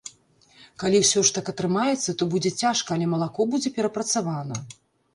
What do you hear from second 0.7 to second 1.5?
Калі усё ж